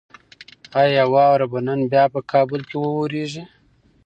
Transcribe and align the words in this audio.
ایا 0.81 1.03
واوره 1.13 1.47
به 1.51 1.59
نن 1.67 1.79
بیا 1.91 2.05
په 2.13 2.19
کابل 2.31 2.61
کې 2.69 2.75
وورېږي؟ 2.79 3.43